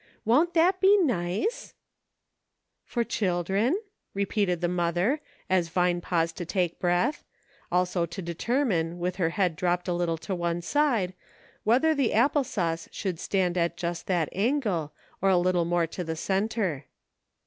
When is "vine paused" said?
5.69-6.37